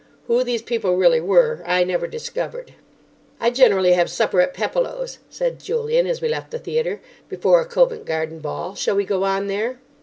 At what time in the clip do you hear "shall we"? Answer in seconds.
8.73-9.05